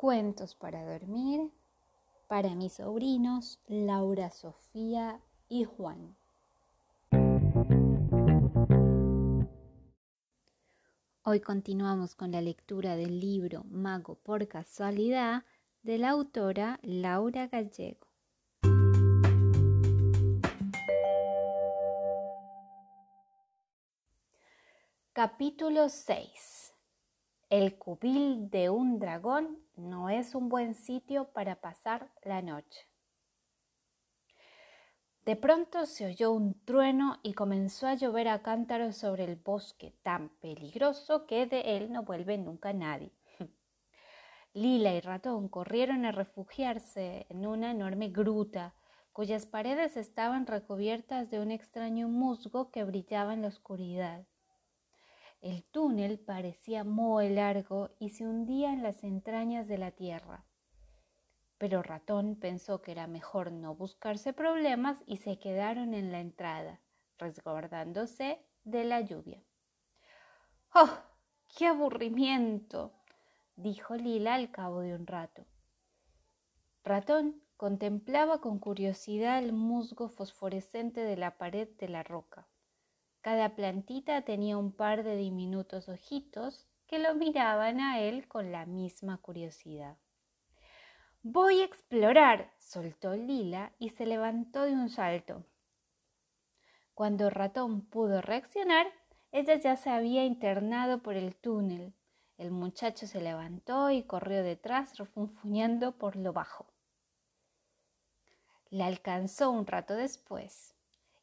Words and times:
Cuentos 0.00 0.54
para 0.54 0.82
dormir 0.82 1.50
para 2.26 2.54
mis 2.54 2.72
sobrinos 2.72 3.60
Laura, 3.66 4.30
Sofía 4.30 5.20
y 5.46 5.64
Juan. 5.64 6.16
Hoy 11.22 11.40
continuamos 11.40 12.14
con 12.14 12.32
la 12.32 12.40
lectura 12.40 12.96
del 12.96 13.20
libro 13.20 13.64
Mago 13.64 14.14
por 14.14 14.48
casualidad 14.48 15.44
de 15.82 15.98
la 15.98 16.08
autora 16.08 16.80
Laura 16.82 17.48
Gallego. 17.48 18.06
Capítulo 25.12 25.90
6 25.90 26.69
el 27.50 27.76
cubil 27.78 28.48
de 28.48 28.70
un 28.70 29.00
dragón 29.00 29.58
no 29.74 30.08
es 30.08 30.36
un 30.36 30.48
buen 30.48 30.74
sitio 30.74 31.32
para 31.32 31.56
pasar 31.56 32.08
la 32.22 32.42
noche. 32.42 32.86
De 35.24 35.34
pronto 35.34 35.84
se 35.86 36.06
oyó 36.06 36.30
un 36.30 36.64
trueno 36.64 37.18
y 37.24 37.34
comenzó 37.34 37.88
a 37.88 37.94
llover 37.94 38.28
a 38.28 38.42
cántaros 38.42 38.96
sobre 38.96 39.24
el 39.24 39.34
bosque 39.34 39.92
tan 40.02 40.28
peligroso 40.40 41.26
que 41.26 41.46
de 41.46 41.76
él 41.76 41.90
no 41.90 42.04
vuelve 42.04 42.38
nunca 42.38 42.72
nadie. 42.72 43.12
Lila 44.54 44.94
y 44.94 45.00
Ratón 45.00 45.48
corrieron 45.48 46.04
a 46.04 46.12
refugiarse 46.12 47.26
en 47.30 47.46
una 47.48 47.72
enorme 47.72 48.10
gruta 48.10 48.74
cuyas 49.12 49.44
paredes 49.44 49.96
estaban 49.96 50.46
recubiertas 50.46 51.30
de 51.30 51.40
un 51.40 51.50
extraño 51.50 52.08
musgo 52.08 52.70
que 52.70 52.84
brillaba 52.84 53.34
en 53.34 53.42
la 53.42 53.48
oscuridad. 53.48 54.24
El 55.40 55.64
túnel 55.64 56.18
parecía 56.18 56.84
muy 56.84 57.30
largo 57.30 57.90
y 57.98 58.10
se 58.10 58.26
hundía 58.26 58.72
en 58.72 58.82
las 58.82 59.02
entrañas 59.04 59.68
de 59.68 59.78
la 59.78 59.90
tierra. 59.90 60.44
Pero 61.56 61.82
Ratón 61.82 62.36
pensó 62.36 62.82
que 62.82 62.92
era 62.92 63.06
mejor 63.06 63.50
no 63.50 63.74
buscarse 63.74 64.34
problemas 64.34 65.02
y 65.06 65.16
se 65.16 65.38
quedaron 65.38 65.94
en 65.94 66.12
la 66.12 66.20
entrada, 66.20 66.80
resguardándose 67.18 68.44
de 68.64 68.84
la 68.84 69.00
lluvia. 69.00 69.42
¡Oh! 70.74 70.90
¡Qué 71.56 71.66
aburrimiento! 71.66 72.92
dijo 73.56 73.96
Lila 73.96 74.34
al 74.34 74.50
cabo 74.50 74.80
de 74.80 74.94
un 74.94 75.06
rato. 75.06 75.46
Ratón 76.84 77.42
contemplaba 77.56 78.40
con 78.40 78.58
curiosidad 78.58 79.38
el 79.38 79.52
musgo 79.52 80.08
fosforescente 80.08 81.00
de 81.02 81.16
la 81.16 81.36
pared 81.38 81.68
de 81.78 81.88
la 81.88 82.02
roca. 82.02 82.46
Cada 83.20 83.54
plantita 83.54 84.22
tenía 84.22 84.56
un 84.56 84.72
par 84.72 85.04
de 85.04 85.16
diminutos 85.16 85.88
ojitos 85.88 86.66
que 86.86 86.98
lo 86.98 87.14
miraban 87.14 87.80
a 87.80 88.00
él 88.00 88.26
con 88.26 88.50
la 88.50 88.66
misma 88.66 89.18
curiosidad. 89.18 89.96
Voy 91.22 91.60
a 91.60 91.64
explorar, 91.64 92.50
soltó 92.58 93.14
Lila 93.14 93.72
y 93.78 93.90
se 93.90 94.06
levantó 94.06 94.62
de 94.62 94.72
un 94.72 94.88
salto. 94.88 95.44
Cuando 96.94 97.28
Ratón 97.28 97.82
pudo 97.82 98.22
reaccionar, 98.22 98.86
ella 99.32 99.56
ya 99.56 99.76
se 99.76 99.90
había 99.90 100.24
internado 100.24 101.02
por 101.02 101.14
el 101.16 101.36
túnel. 101.36 101.92
El 102.38 102.50
muchacho 102.50 103.06
se 103.06 103.20
levantó 103.20 103.90
y 103.90 104.02
corrió 104.02 104.42
detrás, 104.42 104.96
refunfuñando 104.96 105.92
por 105.92 106.16
lo 106.16 106.32
bajo. 106.32 106.66
La 108.70 108.86
alcanzó 108.86 109.50
un 109.50 109.66
rato 109.66 109.94
después, 109.94 110.74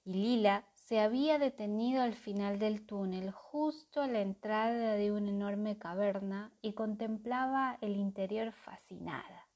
y 0.05 0.13
Lila 0.13 0.63
se 0.87 1.01
había 1.01 1.37
detenido 1.37 2.01
al 2.01 2.13
final 2.13 2.59
del 2.59 2.85
túnel, 2.85 3.31
justo 3.31 3.99
a 4.01 4.07
la 4.07 4.21
entrada 4.21 4.93
de 4.93 5.11
una 5.11 5.31
enorme 5.31 5.77
caverna, 5.77 6.53
y 6.61 6.71
contemplaba 6.71 7.77
el 7.81 7.97
interior 7.97 8.53
fascinada. 8.53 9.49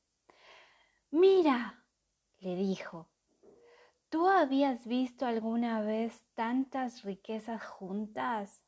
Mira, 1.09 1.85
le 2.39 2.57
dijo, 2.57 3.07
¿tú 4.09 4.27
habías 4.27 4.85
visto 4.85 5.25
alguna 5.25 5.79
vez 5.79 6.21
tantas 6.33 7.03
riquezas 7.03 7.63
juntas? 7.63 8.61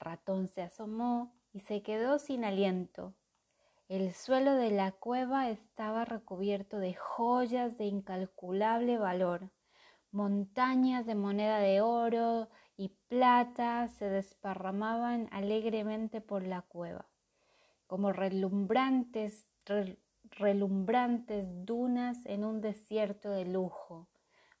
Ratón 0.00 0.48
se 0.48 0.62
asomó 0.62 1.36
y 1.52 1.60
se 1.60 1.84
quedó 1.84 2.18
sin 2.18 2.44
aliento. 2.44 3.14
El 3.86 4.12
suelo 4.12 4.54
de 4.54 4.72
la 4.72 4.90
cueva 4.90 5.50
estaba 5.50 6.04
recubierto 6.04 6.78
de 6.78 6.94
joyas 6.94 7.78
de 7.78 7.84
incalculable 7.84 8.98
valor 8.98 9.52
montañas 10.12 11.06
de 11.06 11.14
moneda 11.14 11.58
de 11.58 11.80
oro 11.80 12.48
y 12.76 12.90
plata 13.08 13.88
se 13.88 14.08
desparramaban 14.08 15.28
alegremente 15.32 16.20
por 16.20 16.46
la 16.46 16.62
cueva, 16.62 17.06
como 17.86 18.12
relumbrantes, 18.12 19.50
relumbrantes 20.30 21.64
dunas 21.64 22.24
en 22.26 22.44
un 22.44 22.60
desierto 22.60 23.30
de 23.30 23.46
lujo, 23.46 24.08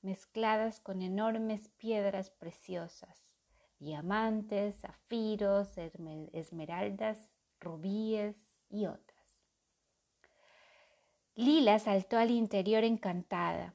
mezcladas 0.00 0.80
con 0.80 1.02
enormes 1.02 1.68
piedras 1.68 2.30
preciosas, 2.30 3.34
diamantes, 3.78 4.80
zafiros, 4.80 5.76
esmeraldas, 6.32 7.30
rubíes 7.60 8.36
y 8.70 8.86
otras. 8.86 9.12
Lila 11.34 11.78
saltó 11.78 12.18
al 12.18 12.30
interior 12.30 12.84
encantada 12.84 13.74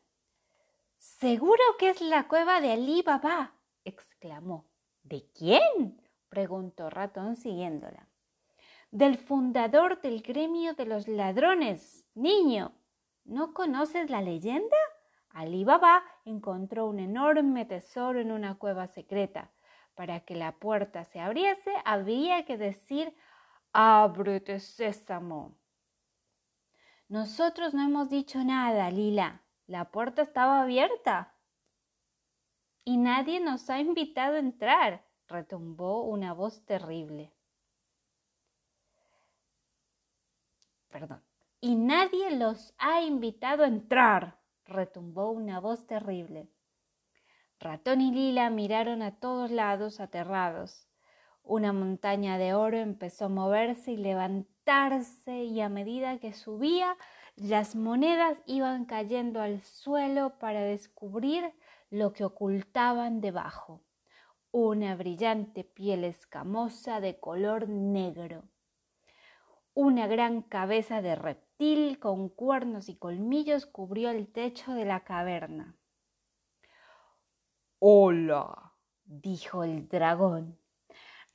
Seguro 0.98 1.64
que 1.78 1.90
es 1.90 2.02
la 2.02 2.28
cueva 2.28 2.60
de 2.60 2.72
Ali 2.72 3.02
Baba, 3.02 3.54
exclamó. 3.86 4.66
¿De 5.04 5.26
quién? 5.34 6.02
preguntó 6.30 6.90
Ratón 6.90 7.36
siguiéndola. 7.36 8.08
Del 8.92 9.18
fundador 9.18 10.02
del 10.02 10.22
gremio 10.22 10.74
de 10.74 10.86
los 10.86 11.08
ladrones, 11.08 12.06
niño. 12.16 12.74
¿No 13.26 13.54
conoces 13.54 14.10
la 14.10 14.22
leyenda? 14.22 14.78
Ali 15.30 15.64
Baba 15.64 16.04
encontró 16.26 16.88
un 16.88 17.00
enorme 17.00 17.66
tesoro 17.66 18.20
en 18.20 18.32
una 18.32 18.56
cueva 18.56 18.88
secreta. 18.88 19.52
Para 19.94 20.22
que 20.22 20.36
la 20.36 20.54
puerta 20.54 21.06
se 21.06 21.20
abriese 21.20 21.72
había 21.86 22.46
que 22.46 22.58
decir 22.58 23.16
Ábrete, 23.72 24.60
sésamo. 24.60 25.58
Nosotros 27.10 27.74
no 27.74 27.84
hemos 27.84 28.10
dicho 28.10 28.44
nada, 28.44 28.90
Lila, 28.90 29.44
la 29.68 29.92
puerta 29.92 30.22
estaba 30.22 30.62
abierta. 30.62 31.36
Y 32.84 32.98
nadie 32.98 33.40
nos 33.42 33.70
ha 33.70 33.80
invitado 33.80 34.36
a 34.36 34.40
entrar, 34.40 35.06
retumbó 35.28 36.04
una 36.04 36.34
voz 36.34 36.66
terrible. 36.66 37.34
Perdón. 40.90 41.22
Y 41.60 41.76
nadie 41.76 42.32
los 42.32 42.74
ha 42.78 43.02
invitado 43.02 43.64
a 43.64 43.68
entrar, 43.68 44.40
retumbó 44.64 45.32
una 45.32 45.60
voz 45.60 45.86
terrible. 45.86 46.50
Ratón 47.60 48.02
y 48.02 48.12
Lila 48.12 48.50
miraron 48.50 49.02
a 49.02 49.20
todos 49.20 49.52
lados 49.52 50.00
aterrados. 50.00 50.88
Una 51.44 51.74
montaña 51.74 52.38
de 52.38 52.54
oro 52.54 52.78
empezó 52.78 53.26
a 53.26 53.30
moverse 53.30 53.92
y 53.92 53.98
levantarse 53.98 55.44
y 55.44 55.60
a 55.62 55.68
medida 55.68 56.20
que 56.20 56.34
subía 56.34 56.96
las 57.38 57.76
monedas 57.76 58.42
iban 58.48 58.86
cayendo 58.86 59.42
al 59.42 59.62
suelo 59.62 60.40
para 60.40 60.62
descubrir 60.62 61.54
lo 61.92 62.12
que 62.12 62.26
ocultaban 62.26 63.22
debajo. 63.22 63.84
Una 64.52 64.96
brillante 64.96 65.64
piel 65.64 66.04
escamosa 66.04 67.00
de 67.00 67.20
color 67.20 67.70
negro. 67.70 68.44
Una 69.76 70.08
gran 70.08 70.42
cabeza 70.42 71.04
de 71.04 71.16
reptil 71.16 72.00
con 72.00 72.30
cuernos 72.30 72.90
y 72.90 72.96
colmillos 72.96 73.68
cubrió 73.68 74.10
el 74.10 74.28
techo 74.28 74.74
de 74.74 74.86
la 74.86 75.04
caverna. 75.04 75.78
Hola, 77.78 78.74
dijo 79.06 79.64
el 79.64 79.88
dragón. 79.88 80.58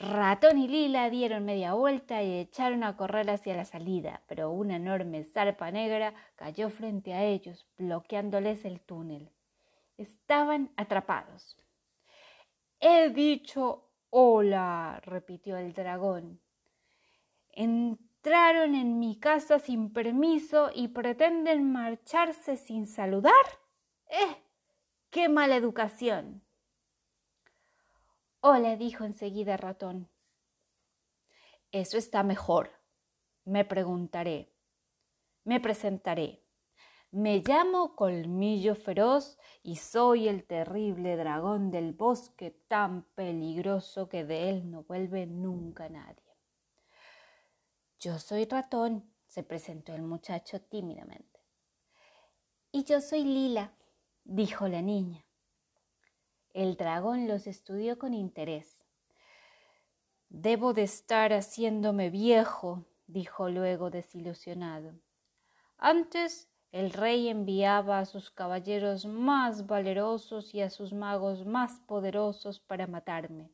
Ratón 0.02 0.58
y 0.58 0.66
Lila 0.66 1.08
dieron 1.10 1.44
media 1.44 1.75
vuelta 1.75 2.25
y 2.25 2.40
echaron 2.40 2.82
a 2.82 2.96
correr 2.96 3.31
hacia 3.31 3.54
la 3.54 3.64
salida, 3.64 4.20
pero 4.26 4.50
una 4.50 4.75
enorme 4.75 5.22
zarpa 5.22 5.70
negra 5.70 6.12
cayó 6.34 6.70
frente 6.70 7.14
a 7.14 7.22
ellos, 7.22 7.69
bloqueándoles 7.78 8.64
el 8.64 8.81
túnel. 8.81 9.31
Estaban 9.96 10.72
atrapados. 10.76 11.56
He 12.81 13.10
dicho 13.10 13.93
hola, 14.10 15.00
repitió 15.04 15.56
el 15.56 15.72
dragón. 15.72 16.40
Entraron 17.52 18.75
en 18.75 18.99
mi 18.99 19.20
casa 19.20 19.60
sin 19.60 19.93
permiso 19.93 20.72
y 20.75 20.88
pretenden 20.88 21.70
marcharse 21.70 22.56
sin 22.56 22.88
saludar. 22.88 23.32
¡Eh! 24.10 24.37
¡Qué 25.10 25.28
mala 25.28 25.54
educación! 25.54 26.41
Hola, 28.44 28.74
dijo 28.74 29.04
enseguida 29.04 29.56
Ratón. 29.56 30.08
Eso 31.70 31.96
está 31.96 32.24
mejor. 32.24 32.72
Me 33.44 33.64
preguntaré. 33.64 34.52
Me 35.44 35.60
presentaré. 35.60 36.42
Me 37.12 37.38
llamo 37.38 37.94
Colmillo 37.94 38.74
Feroz 38.74 39.38
y 39.62 39.76
soy 39.76 40.26
el 40.26 40.42
terrible 40.42 41.14
dragón 41.14 41.70
del 41.70 41.92
bosque 41.92 42.50
tan 42.66 43.04
peligroso 43.14 44.08
que 44.08 44.24
de 44.24 44.50
él 44.50 44.68
no 44.68 44.82
vuelve 44.82 45.24
nunca 45.26 45.88
nadie. 45.88 46.36
Yo 48.00 48.18
soy 48.18 48.46
ratón, 48.46 49.08
se 49.28 49.44
presentó 49.44 49.94
el 49.94 50.02
muchacho 50.02 50.60
tímidamente. 50.60 51.38
Y 52.72 52.82
yo 52.82 53.00
soy 53.00 53.22
Lila, 53.22 53.72
dijo 54.24 54.66
la 54.66 54.82
niña. 54.82 55.24
El 56.54 56.76
dragón 56.76 57.28
los 57.28 57.46
estudió 57.46 57.99
con 57.99 58.12
interés. 58.12 58.78
Debo 60.28 60.75
de 60.75 60.82
estar 60.82 61.32
haciéndome 61.32 62.10
viejo, 62.10 62.84
dijo 63.06 63.49
luego 63.49 63.90
desilusionado. 63.90 64.93
Antes 65.78 66.50
el 66.70 66.93
rey 66.93 67.28
enviaba 67.28 67.99
a 67.99 68.04
sus 68.04 68.31
caballeros 68.31 69.06
más 69.06 69.66
valerosos 69.66 70.54
y 70.54 70.60
a 70.60 70.69
sus 70.69 70.93
magos 70.93 71.46
más 71.46 71.81
poderosos 71.81 72.60
para 72.60 72.87
matarme. 72.87 73.50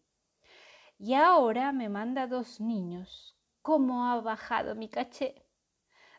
Y 0.98 1.14
ahora 1.14 1.72
me 1.72 1.88
manda 1.88 2.26
dos 2.26 2.60
niños. 2.60 3.36
¿Cómo 3.62 4.06
ha 4.06 4.20
bajado 4.20 4.74
mi 4.74 4.88
caché? 4.88 5.44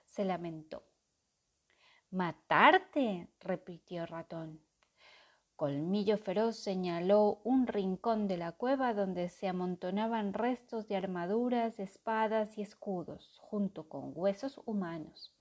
se 0.05 0.23
lamentó. 0.23 0.83
¿Matarte? 2.11 3.27
repitió 3.39 4.05
Ratón. 4.05 4.68
Colmillo 5.59 6.17
Feroz 6.17 6.55
señaló 6.55 7.41
un 7.43 7.67
rincón 7.67 8.29
de 8.29 8.37
la 8.37 8.53
cueva 8.53 8.93
donde 8.93 9.27
se 9.27 9.49
amontonaban 9.49 10.33
restos 10.33 10.87
de 10.87 10.95
armaduras, 10.95 11.81
espadas 11.81 12.57
y 12.57 12.61
escudos, 12.61 13.37
junto 13.41 13.89
con 13.89 14.13
huesos 14.15 14.61
humanos. 14.63 15.35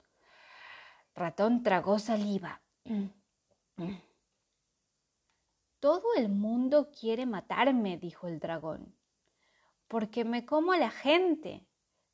Ratón 1.15 1.63
tragó 1.63 1.99
saliva. 1.99 2.61
Todo 5.79 6.03
el 6.17 6.27
mundo 6.27 6.91
quiere 6.91 7.25
matarme, 7.25 7.95
dijo 7.95 8.27
el 8.27 8.41
dragón, 8.41 8.93
porque 9.87 10.25
me 10.25 10.45
como 10.45 10.73
a 10.73 10.77
la 10.77 10.91
gente. 10.91 11.65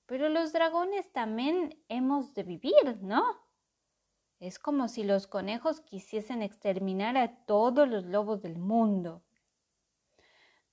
Pero 0.06 0.30
los 0.30 0.54
dragones 0.54 1.12
también 1.12 1.84
hemos 1.90 2.36
de 2.36 2.44
vivir, 2.44 3.00
¿no? 3.02 3.45
Es 4.40 4.60
como 4.60 4.88
si 4.88 5.04
los 5.04 5.28
conejos 5.28 5.82
quisiesen 5.82 6.42
exterminar 6.42 7.18
a 7.18 7.46
todos 7.46 7.88
los 7.88 8.06
lobos 8.06 8.42
del 8.42 8.58
mundo. 8.58 9.24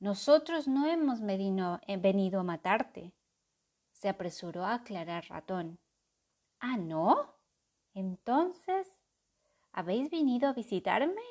Nosotros 0.00 0.66
no 0.66 0.86
hemos 0.86 1.20
eh, 1.20 1.96
venido 1.96 2.40
a 2.40 2.42
matarte, 2.42 3.14
se 3.92 4.08
apresuró 4.08 4.64
a 4.64 4.74
aclarar 4.74 5.26
Ratón. 5.28 5.78
¿Ah, 6.58 6.76
no? 6.76 7.36
Entonces, 7.94 8.88
¿habéis 9.72 10.10
venido 10.10 10.48
a 10.48 10.52
visitarme? 10.52 11.22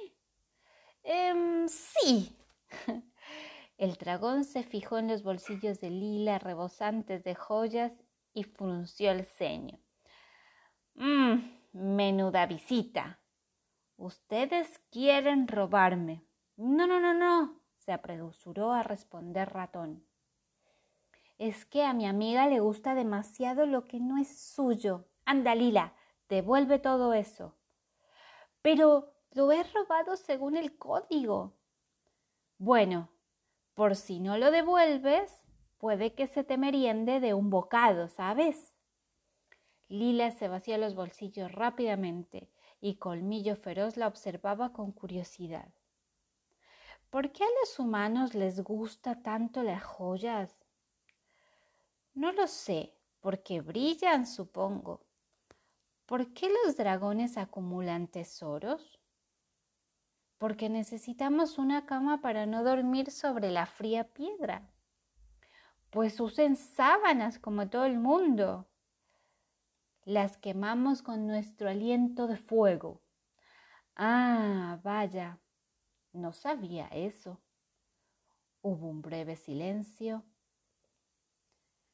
Eh, 1.04 1.66
sí. 1.68 2.38
El 3.78 3.96
dragón 3.96 4.44
se 4.44 4.64
fijó 4.64 5.00
en 5.00 5.08
los 5.08 5.24
bolsillos 5.24 5.80
de 5.82 5.90
lila 5.90 6.38
rebosantes 6.38 7.24
de 7.24 7.34
joyas 7.34 8.04
y 8.32 8.44
frunció 8.44 9.12
el 9.12 9.26
ceño. 9.26 9.80
Mmm, 10.94 11.61
menuda 11.74 12.46
visita. 12.46 13.20
Ustedes 13.98 14.80
quieren 14.90 15.48
robarme. 15.48 16.26
No, 16.58 16.88
no, 16.88 17.00
no, 17.00 17.14
no, 17.14 17.62
se 17.78 17.92
apresuró 17.92 18.72
a 18.72 18.84
responder 18.84 19.50
ratón. 19.50 20.06
Es 21.38 21.66
que 21.66 21.84
a 21.84 21.94
mi 21.94 22.06
amiga 22.06 22.48
le 22.48 22.60
gusta 22.60 22.94
demasiado 22.94 23.66
lo 23.66 23.86
que 23.86 24.00
no 24.00 24.18
es 24.18 24.40
suyo. 24.40 25.08
Anda, 25.26 25.56
Lila, 25.56 25.94
devuelve 26.30 26.78
todo 26.80 27.14
eso. 27.14 27.56
Pero 28.62 29.14
lo 29.32 29.52
he 29.52 29.64
robado 29.64 30.18
según 30.18 30.58
el 30.58 30.78
código. 30.78 31.54
Bueno, 32.58 33.10
por 33.74 33.96
si 33.96 34.20
no 34.20 34.38
lo 34.38 34.52
devuelves, 34.52 35.32
puede 35.80 36.14
que 36.14 36.28
se 36.28 36.44
te 36.44 36.58
meriende 36.58 37.20
de 37.20 37.34
un 37.34 37.50
bocado, 37.50 38.08
¿sabes? 38.08 38.76
Lila 39.92 40.32
se 40.32 40.48
vació 40.48 40.78
los 40.78 40.96
bolsillos 40.96 41.52
rápidamente 41.52 42.50
y 42.80 42.96
Colmillo 42.96 43.58
Feroz 43.58 43.98
la 43.98 44.08
observaba 44.08 44.72
con 44.72 44.94
curiosidad. 44.94 45.68
¿Por 47.10 47.34
qué 47.34 47.44
a 47.44 47.48
los 47.60 47.78
humanos 47.78 48.34
les 48.34 48.62
gusta 48.62 49.22
tanto 49.22 49.64
las 49.64 49.84
joyas? 49.84 50.56
No 52.14 52.32
lo 52.32 52.48
sé, 52.48 52.94
porque 53.20 53.60
brillan, 53.60 54.26
supongo. 54.28 55.02
¿Por 56.06 56.32
qué 56.34 56.50
los 56.64 56.78
dragones 56.78 57.38
acumulan 57.38 58.08
tesoros? 58.08 58.98
Porque 60.38 60.70
necesitamos 60.70 61.58
una 61.58 61.86
cama 61.86 62.22
para 62.22 62.46
no 62.46 62.64
dormir 62.64 63.12
sobre 63.12 63.52
la 63.52 63.66
fría 63.66 64.06
piedra. 64.06 64.72
Pues 65.90 66.22
usen 66.22 66.56
sábanas 66.56 67.40
como 67.40 67.70
todo 67.70 67.84
el 67.84 68.00
mundo. 68.00 68.71
Las 70.12 70.38
quemamos 70.38 71.02
con 71.02 71.26
nuestro 71.26 71.70
aliento 71.70 72.28
de 72.28 72.36
fuego. 72.36 73.02
Ah, 73.96 74.78
vaya, 74.84 75.40
no 76.12 76.34
sabía 76.34 76.88
eso. 76.88 77.40
Hubo 78.62 78.90
un 78.90 79.02
breve 79.02 79.38
silencio. 79.38 80.26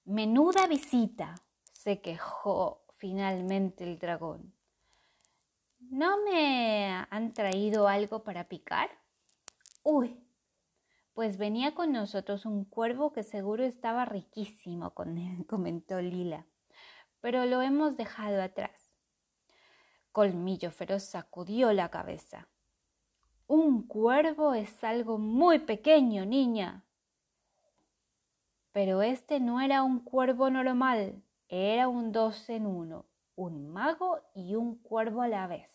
Menuda 0.04 0.66
visita, 0.66 1.36
se 1.72 2.02
quejó 2.02 2.88
finalmente 2.96 3.84
el 3.84 4.00
dragón. 4.00 4.52
¿No 5.78 6.18
me 6.24 7.06
han 7.12 7.34
traído 7.34 7.88
algo 7.88 8.24
para 8.24 8.50
picar? 8.50 8.90
Uy, 9.84 10.20
pues 11.14 11.38
venía 11.38 11.76
con 11.76 11.92
nosotros 11.92 12.48
un 12.48 12.66
cuervo 12.66 13.14
que 13.14 13.22
seguro 13.22 13.64
estaba 13.64 14.06
riquísimo, 14.06 14.96
comentó 15.48 16.02
Lila, 16.02 16.48
pero 17.22 17.46
lo 17.46 17.62
hemos 17.62 17.98
dejado 17.98 18.42
atrás. 18.42 18.88
Colmillo 20.12 20.72
Feroz 20.72 21.04
sacudió 21.04 21.74
la 21.74 21.90
cabeza. 21.90 22.48
Un 23.46 23.88
cuervo 23.88 24.54
es 24.54 24.84
algo 24.84 25.18
muy 25.18 25.60
pequeño, 25.60 26.26
niña. 26.26 26.86
Pero 28.72 29.02
este 29.02 29.40
no 29.40 29.62
era 29.62 29.84
un 29.84 30.00
cuervo 30.00 30.50
normal, 30.50 31.24
era 31.50 31.88
un 31.88 32.12
dos 32.12 32.50
en 32.50 32.66
uno, 32.66 33.06
un 33.36 33.70
mago 33.70 34.22
y 34.36 34.56
un 34.56 34.76
cuervo 34.76 35.22
a 35.22 35.28
la 35.28 35.48
vez. 35.48 35.72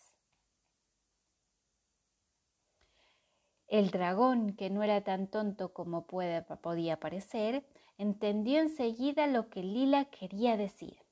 El 3.67 3.89
dragón, 3.89 4.55
que 4.55 4.69
no 4.69 4.83
era 4.83 5.03
tan 5.03 5.27
tonto 5.27 5.73
como 5.73 6.05
podía 6.05 6.99
parecer, 6.99 7.65
entendió 7.97 8.59
enseguida 8.59 9.25
lo 9.25 9.49
que 9.49 9.63
Lila 9.63 10.05
quería 10.05 10.57
decir. 10.57 11.02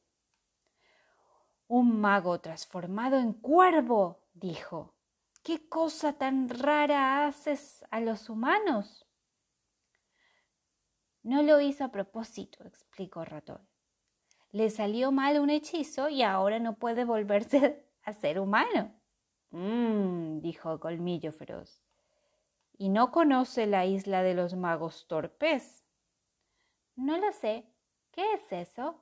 Un 1.71 2.01
mago 2.01 2.41
transformado 2.41 3.17
en 3.17 3.31
cuervo, 3.31 4.19
dijo. 4.33 4.93
¿Qué 5.41 5.69
cosa 5.69 6.11
tan 6.11 6.49
rara 6.49 7.25
haces 7.25 7.85
a 7.89 8.01
los 8.01 8.29
humanos? 8.29 9.07
No 11.23 11.43
lo 11.43 11.61
hizo 11.61 11.85
a 11.85 11.87
propósito, 11.93 12.65
explicó 12.65 13.23
Ratón. 13.23 13.65
Le 14.51 14.69
salió 14.69 15.13
mal 15.13 15.39
un 15.39 15.49
hechizo 15.49 16.09
y 16.09 16.23
ahora 16.23 16.59
no 16.59 16.75
puede 16.75 17.05
volverse 17.05 17.87
a 18.03 18.11
ser 18.11 18.41
humano. 18.41 18.93
Mmm, 19.51 20.41
dijo 20.41 20.77
Colmillo 20.77 21.31
Feroz. 21.31 21.81
¿Y 22.77 22.89
no 22.89 23.13
conoce 23.13 23.65
la 23.65 23.85
isla 23.85 24.23
de 24.23 24.33
los 24.33 24.55
magos 24.55 25.07
torpes? 25.07 25.85
No 26.97 27.17
lo 27.17 27.31
sé. 27.31 27.65
¿Qué 28.11 28.33
es 28.33 28.51
eso? 28.51 29.01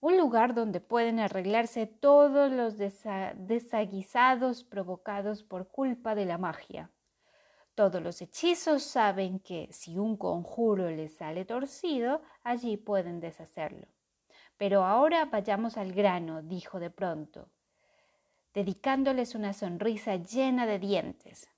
Un 0.00 0.16
lugar 0.16 0.54
donde 0.54 0.80
pueden 0.80 1.18
arreglarse 1.18 1.86
todos 1.86 2.52
los 2.52 2.76
desaguisados 2.78 4.62
provocados 4.62 5.42
por 5.42 5.68
culpa 5.68 6.14
de 6.14 6.24
la 6.24 6.38
magia. 6.38 6.90
Todos 7.74 8.02
los 8.02 8.22
hechizos 8.22 8.82
saben 8.82 9.40
que 9.40 9.68
si 9.72 9.98
un 9.98 10.16
conjuro 10.16 10.90
les 10.90 11.16
sale 11.16 11.44
torcido, 11.44 12.22
allí 12.42 12.76
pueden 12.76 13.20
deshacerlo. 13.20 13.86
Pero 14.56 14.84
ahora 14.84 15.24
vayamos 15.26 15.76
al 15.76 15.92
grano, 15.92 16.42
dijo 16.42 16.80
de 16.80 16.90
pronto, 16.90 17.48
dedicándoles 18.54 19.34
una 19.36 19.52
sonrisa 19.52 20.16
llena 20.16 20.66
de 20.66 20.78
dientes. 20.80 21.48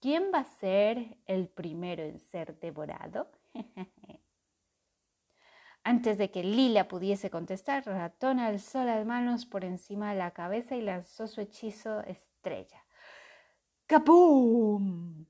¿Quién 0.00 0.30
va 0.34 0.40
a 0.40 0.44
ser 0.44 1.16
el 1.26 1.48
primero 1.48 2.02
en 2.02 2.18
ser 2.18 2.58
devorado? 2.58 3.30
Antes 5.84 6.16
de 6.16 6.30
que 6.30 6.44
Lila 6.44 6.86
pudiese 6.86 7.28
contestar, 7.28 7.84
Ratón 7.84 8.38
alzó 8.38 8.84
las 8.84 9.04
manos 9.04 9.46
por 9.46 9.64
encima 9.64 10.12
de 10.12 10.18
la 10.18 10.30
cabeza 10.30 10.76
y 10.76 10.82
lanzó 10.82 11.26
su 11.26 11.40
hechizo 11.40 12.00
estrella. 12.02 12.84
¡Capum! 13.86 15.26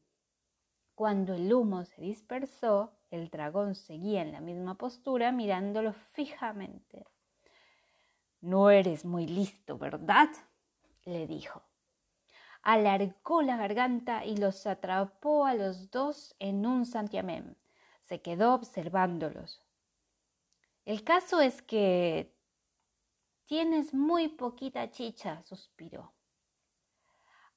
Cuando 0.94 1.35
el 1.35 1.52
humo 1.52 1.85
se 1.85 2.02
dispersó, 2.02 2.92
el 3.11 3.30
dragón 3.30 3.75
seguía 3.75 4.21
en 4.21 4.32
la 4.32 4.40
misma 4.40 4.76
postura 4.76 5.32
mirándolo 5.32 5.94
fijamente. 5.94 7.06
No 8.42 8.71
eres 8.71 9.04
muy 9.06 9.26
listo, 9.26 9.78
¿verdad? 9.78 10.28
le 11.04 11.26
dijo. 11.26 11.62
Alargó 12.62 13.40
la 13.42 13.56
garganta 13.56 14.25
y 14.25 14.37
los 14.37 14.66
atrapó 14.66 15.47
a 15.47 15.54
los 15.54 15.90
dos 15.90 16.37
en 16.38 16.66
un 16.66 16.85
santiamén. 16.85 17.56
Se 18.00 18.21
quedó 18.21 18.54
observándolos. 18.54 19.62
El 20.85 21.05
caso 21.05 21.41
es 21.41 21.62
que 21.62 22.33
Tienes 23.53 23.93
muy 23.93 24.29
poquita 24.29 24.91
chicha, 24.91 25.43
suspiró. 25.43 26.15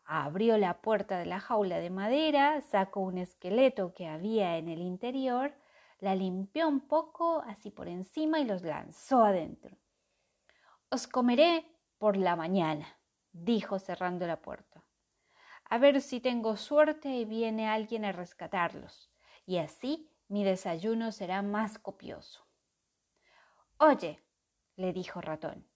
Abrió 0.03 0.58
la 0.58 0.82
puerta 0.82 1.17
de 1.17 1.25
la 1.25 1.39
jaula 1.39 1.77
de 1.77 1.89
madera, 1.89 2.60
sacó 2.60 3.00
un 3.00 3.17
esqueleto 3.17 3.94
que 3.94 4.08
había 4.08 4.58
en 4.58 4.67
el 4.67 4.82
interior, 4.82 5.53
la 6.00 6.13
limpió 6.13 6.67
un 6.67 6.82
poco 6.82 7.41
así 7.48 7.72
por 7.72 7.88
encima 7.88 8.41
y 8.41 8.44
los 8.46 8.63
lanzó 8.63 9.24
adentro. 9.24 9.77
Os 10.89 11.08
comeré 11.08 11.65
por 11.98 12.17
la 12.17 12.36
mañana, 12.36 13.00
dijo 13.32 13.79
cerrando 13.79 14.27
la 14.27 14.41
puerta. 14.41 14.84
A 15.70 15.77
ver 15.77 16.01
si 16.01 16.20
tengo 16.20 16.58
suerte 16.58 17.08
y 17.08 17.24
viene 17.24 17.70
alguien 17.70 18.03
a 18.03 18.12
rescatarlos, 18.12 19.10
y 19.46 19.60
así 19.60 20.10
mi 20.27 20.44
desayuno 20.44 21.13
será 21.13 21.41
más 21.41 21.79
copioso. 21.79 22.44
Oye, 23.77 24.24
le 24.77 24.94
dijo 24.94 25.20
Ratón, 25.20 25.67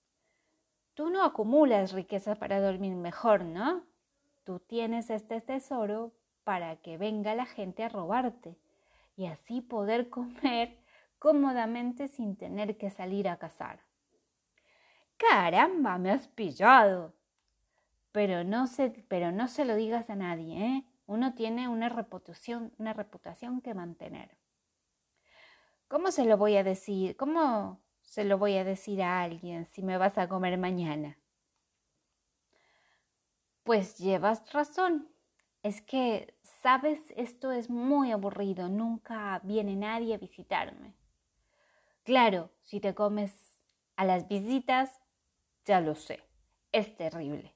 tú 0.93 1.09
no 1.09 1.23
acumulas 1.23 1.91
riqueza 1.91 2.35
para 2.35 2.61
dormir 2.61 2.95
mejor, 2.95 3.43
¿no? 3.43 3.83
Tú 4.45 4.59
tienes 4.59 5.09
este 5.09 5.41
tesoro 5.41 6.13
para 6.45 6.77
que 6.77 6.97
venga 6.97 7.35
la 7.35 7.45
gente 7.45 7.83
a 7.83 7.89
robarte 7.89 8.57
y 9.17 9.25
así 9.25 9.59
poder 9.59 10.09
comer 10.09 10.79
cómodamente 11.19 12.07
sin 12.07 12.37
tener 12.37 12.77
que 12.77 12.89
salir 12.89 13.27
a 13.27 13.37
cazar. 13.37 13.81
Caramba, 15.17 15.97
me 15.97 16.11
has 16.11 16.29
pillado. 16.29 17.13
Pero 18.13 18.45
no 18.45 18.67
se, 18.67 18.89
pero 19.09 19.33
no 19.33 19.49
se 19.49 19.65
lo 19.65 19.75
digas 19.75 20.09
a 20.09 20.15
nadie, 20.15 20.65
¿eh? 20.65 20.85
Uno 21.05 21.33
tiene 21.33 21.67
una 21.67 21.89
reputación, 21.89 22.73
una 22.77 22.93
reputación 22.93 23.61
que 23.61 23.73
mantener. 23.73 24.37
¿Cómo 25.89 26.11
se 26.11 26.23
lo 26.23 26.37
voy 26.37 26.55
a 26.55 26.63
decir? 26.63 27.17
¿Cómo 27.17 27.81
se 28.09 28.23
lo 28.23 28.39
voy 28.39 28.57
a 28.57 28.63
decir 28.63 29.03
a 29.03 29.21
alguien 29.21 29.67
si 29.67 29.83
me 29.83 29.95
vas 29.99 30.17
a 30.17 30.27
comer 30.27 30.57
mañana? 30.57 31.19
Pues 33.61 33.99
llevas 33.99 34.51
razón. 34.51 35.07
Es 35.61 35.83
que, 35.83 36.33
sabes, 36.63 36.99
esto 37.15 37.51
es 37.51 37.69
muy 37.69 38.11
aburrido. 38.11 38.67
Nunca 38.67 39.39
viene 39.43 39.75
nadie 39.75 40.15
a 40.15 40.17
visitarme. 40.17 40.95
Claro, 42.03 42.49
si 42.63 42.79
te 42.79 42.95
comes 42.95 43.61
a 43.95 44.05
las 44.05 44.27
visitas, 44.27 44.99
ya 45.65 45.79
lo 45.79 45.93
sé. 45.93 46.23
Es 46.71 46.97
terrible. 46.97 47.53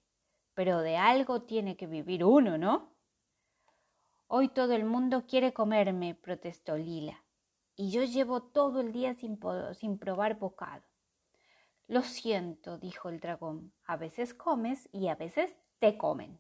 Pero 0.53 0.81
de 0.81 0.97
algo 0.97 1.41
tiene 1.41 1.75
que 1.77 1.87
vivir 1.87 2.23
uno, 2.23 2.59
¿no? 2.59 2.93
Hoy 4.27 4.49
todo 4.49 4.73
el 4.73 4.85
mundo 4.85 5.25
quiere 5.25 5.51
comerme, 5.51 6.13
protestó 6.13 6.77
Lila, 6.77 7.22
y 7.75 7.91
yo 7.91 8.03
llevo 8.03 8.41
todo 8.43 8.81
el 8.81 8.91
día 8.91 9.13
sin, 9.13 9.39
sin 9.73 9.97
probar 9.97 10.37
bocado. 10.37 10.83
Lo 11.87 12.01
siento, 12.01 12.77
dijo 12.77 13.09
el 13.09 13.19
dragón, 13.19 13.73
a 13.85 13.97
veces 13.97 14.33
comes 14.33 14.87
y 14.91 15.07
a 15.07 15.15
veces 15.15 15.55
te 15.79 15.97
comen. 15.97 16.39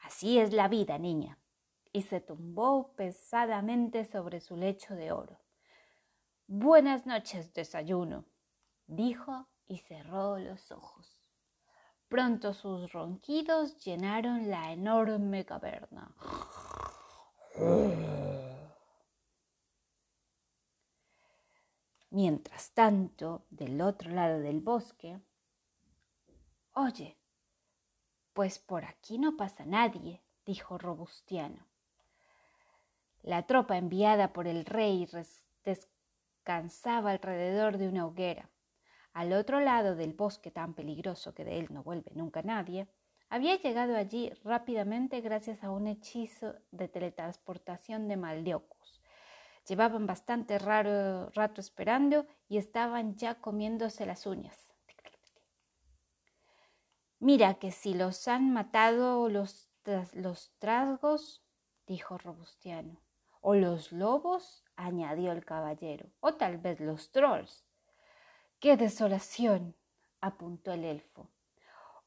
Así 0.00 0.38
es 0.38 0.52
la 0.52 0.68
vida, 0.68 0.98
niña. 0.98 1.38
Y 1.92 2.02
se 2.02 2.20
tumbó 2.20 2.92
pesadamente 2.94 4.04
sobre 4.04 4.40
su 4.40 4.56
lecho 4.56 4.94
de 4.94 5.10
oro. 5.10 5.40
Buenas 6.46 7.06
noches, 7.06 7.52
desayuno, 7.54 8.24
dijo 8.86 9.48
y 9.66 9.78
cerró 9.78 10.38
los 10.38 10.70
ojos. 10.70 11.20
Pronto 12.08 12.54
sus 12.54 12.92
ronquidos 12.92 13.84
llenaron 13.84 14.48
la 14.48 14.72
enorme 14.72 15.44
caverna. 15.44 16.14
Mientras 22.10 22.72
tanto, 22.72 23.44
del 23.50 23.80
otro 23.80 24.10
lado 24.10 24.40
del 24.40 24.60
bosque, 24.60 25.20
Oye, 26.80 27.18
pues 28.32 28.60
por 28.60 28.84
aquí 28.84 29.18
no 29.18 29.36
pasa 29.36 29.64
nadie, 29.66 30.22
dijo 30.46 30.78
Robustiano. 30.78 31.66
La 33.22 33.48
tropa 33.48 33.76
enviada 33.76 34.32
por 34.32 34.46
el 34.46 34.64
rey 34.64 35.08
descansaba 35.64 37.10
alrededor 37.10 37.78
de 37.78 37.88
una 37.88 38.06
hoguera. 38.06 38.48
Al 39.12 39.32
otro 39.32 39.58
lado 39.58 39.96
del 39.96 40.12
bosque 40.12 40.52
tan 40.52 40.74
peligroso 40.74 41.34
que 41.34 41.44
de 41.44 41.58
él 41.58 41.66
no 41.70 41.82
vuelve 41.82 42.12
nunca 42.14 42.42
nadie, 42.42 42.86
había 43.28 43.56
llegado 43.56 43.96
allí 43.96 44.30
rápidamente 44.44 45.20
gracias 45.20 45.64
a 45.64 45.72
un 45.72 45.88
hechizo 45.88 46.54
de 46.70 46.86
teletransportación 46.86 48.06
de 48.06 48.16
Maldeocus. 48.16 48.97
Llevaban 49.68 50.06
bastante 50.06 50.58
raro 50.58 51.28
rato 51.30 51.60
esperando 51.60 52.26
y 52.48 52.56
estaban 52.56 53.16
ya 53.16 53.34
comiéndose 53.34 54.06
las 54.06 54.26
uñas. 54.26 54.72
Mira 57.20 57.54
que 57.54 57.70
si 57.70 57.92
los 57.92 58.28
han 58.28 58.50
matado 58.50 59.28
los, 59.28 59.68
los 60.14 60.52
trasgos, 60.58 61.44
dijo 61.86 62.16
Robustiano, 62.16 63.02
o 63.42 63.54
los 63.54 63.92
lobos, 63.92 64.64
añadió 64.76 65.32
el 65.32 65.44
caballero, 65.44 66.08
o 66.20 66.34
tal 66.34 66.56
vez 66.58 66.80
los 66.80 67.10
trolls. 67.10 67.66
¡Qué 68.60 68.76
desolación! 68.76 69.76
apuntó 70.20 70.72
el 70.72 70.84
elfo. 70.84 71.28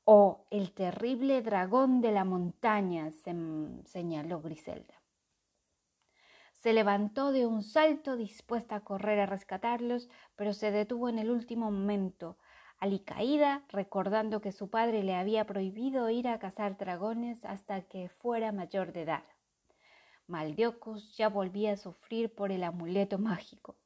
Oh, 0.03 0.45
el 0.49 0.73
terrible 0.73 1.41
dragón 1.43 2.01
de 2.01 2.11
la 2.11 2.23
montaña, 2.23 3.11
señaló 3.11 4.41
Griselda. 4.41 5.00
Se 6.61 6.73
levantó 6.73 7.31
de 7.31 7.47
un 7.47 7.63
salto 7.63 8.15
dispuesta 8.15 8.75
a 8.75 8.79
correr 8.81 9.19
a 9.19 9.25
rescatarlos, 9.25 10.09
pero 10.35 10.53
se 10.53 10.69
detuvo 10.69 11.09
en 11.09 11.17
el 11.17 11.31
último 11.31 11.71
momento, 11.71 12.37
alicaída, 12.77 13.65
recordando 13.69 14.41
que 14.41 14.51
su 14.51 14.69
padre 14.69 15.01
le 15.01 15.15
había 15.15 15.47
prohibido 15.47 16.07
ir 16.11 16.27
a 16.27 16.37
cazar 16.37 16.77
dragones 16.77 17.43
hasta 17.45 17.81
que 17.81 18.09
fuera 18.09 18.51
mayor 18.51 18.93
de 18.93 19.01
edad. 19.01 19.23
Maldiocus 20.27 21.17
ya 21.17 21.29
volvía 21.29 21.73
a 21.73 21.77
sufrir 21.77 22.35
por 22.35 22.51
el 22.51 22.63
amuleto 22.63 23.17
mágico. 23.17 23.79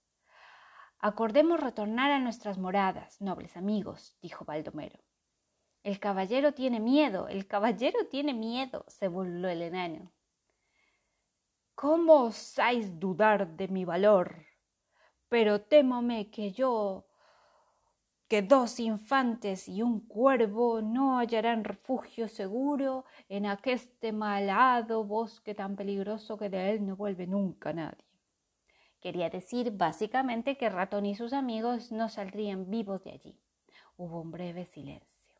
Acordemos 0.99 1.61
retornar 1.61 2.11
a 2.11 2.19
nuestras 2.19 2.57
moradas, 2.57 3.21
nobles 3.21 3.55
amigos, 3.55 4.17
dijo 4.21 4.43
Baldomero. 4.43 4.99
El 5.81 6.01
caballero 6.01 6.53
tiene 6.53 6.81
miedo, 6.81 7.29
el 7.29 7.47
caballero 7.47 8.07
tiene 8.11 8.33
miedo, 8.33 8.83
se 8.89 9.07
burló 9.07 9.47
el 9.47 9.61
enano. 9.61 10.11
¿Cómo 11.75 12.23
osáis 12.23 12.99
dudar 12.99 13.57
de 13.57 13.67
mi 13.67 13.83
valor? 13.83 14.45
Pero 15.27 15.61
témome 15.61 16.31
que 16.31 16.53
yo, 16.53 17.05
que 18.29 18.41
dos 18.41 18.79
infantes 18.79 19.67
y 19.67 19.81
un 19.81 20.07
cuervo 20.07 20.81
no 20.81 21.17
hallarán 21.17 21.65
refugio 21.65 22.29
seguro 22.29 23.03
en 23.27 23.45
aqueste 23.45 24.13
malado 24.13 25.03
bosque 25.03 25.53
tan 25.53 25.75
peligroso 25.75 26.37
que 26.37 26.49
de 26.49 26.71
él 26.71 26.85
no 26.85 26.95
vuelve 26.95 27.27
nunca 27.27 27.73
nadie. 27.73 28.05
Quería 29.01 29.29
decir 29.29 29.71
básicamente 29.71 30.57
que 30.57 30.69
Ratón 30.69 31.05
y 31.05 31.13
sus 31.13 31.33
amigos 31.33 31.91
no 31.91 32.07
saldrían 32.07 32.69
vivos 32.69 33.03
de 33.03 33.11
allí. 33.11 33.39
Hubo 33.97 34.21
un 34.21 34.31
breve 34.31 34.65
silencio. 34.65 35.35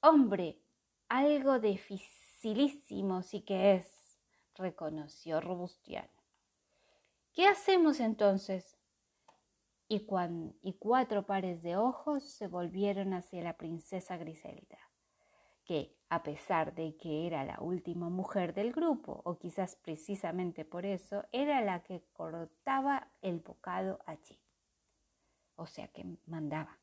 Hombre, 0.00 0.60
algo 1.08 1.58
dificilísimo 1.58 3.22
sí 3.22 3.40
que 3.40 3.76
es, 3.76 4.01
reconoció 4.54 5.40
Robustiano. 5.40 6.08
¿Qué 7.32 7.46
hacemos 7.46 8.00
entonces? 8.00 8.78
Y, 9.88 10.06
y 10.62 10.72
cuatro 10.74 11.26
pares 11.26 11.62
de 11.62 11.76
ojos 11.76 12.24
se 12.24 12.46
volvieron 12.46 13.14
hacia 13.14 13.42
la 13.42 13.56
princesa 13.56 14.16
Griselda, 14.16 14.78
que, 15.64 15.96
a 16.08 16.22
pesar 16.22 16.74
de 16.74 16.96
que 16.96 17.26
era 17.26 17.44
la 17.44 17.58
última 17.60 18.08
mujer 18.08 18.54
del 18.54 18.72
grupo, 18.72 19.22
o 19.24 19.38
quizás 19.38 19.76
precisamente 19.76 20.64
por 20.64 20.86
eso, 20.86 21.24
era 21.32 21.60
la 21.62 21.82
que 21.82 22.04
cortaba 22.12 23.08
el 23.22 23.40
bocado 23.40 24.00
allí. 24.06 24.38
O 25.56 25.66
sea 25.66 25.88
que 25.88 26.04
mandaba. 26.26 26.78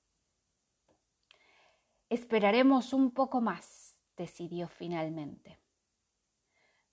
Esperaremos 2.09 2.93
un 2.93 3.11
poco 3.11 3.39
más, 3.39 4.03
decidió 4.17 4.67
finalmente. 4.67 5.59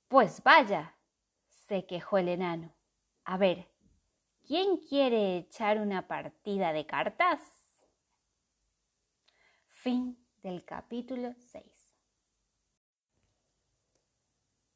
Pues 0.09 0.41
vaya, 0.45 0.95
se 1.67 1.85
quejó 1.85 2.19
el 2.19 2.29
enano. 2.29 2.73
A 3.25 3.37
ver, 3.37 3.69
¿quién 4.47 4.77
quiere 4.77 5.37
echar 5.39 5.81
una 5.81 6.07
partida 6.07 6.73
de 6.73 6.87
cartas? 6.87 7.41
Fin 9.67 10.17
del 10.45 10.65
capítulo 10.65 11.35
6. 11.49 11.65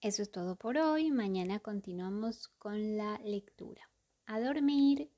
Eso 0.00 0.22
es 0.22 0.32
todo 0.32 0.56
por 0.56 0.78
hoy. 0.78 1.12
Mañana 1.12 1.60
continuamos 1.60 2.48
con 2.58 2.96
la 2.96 3.18
lectura. 3.18 3.88
A 4.26 4.40
dormir. 4.40 5.12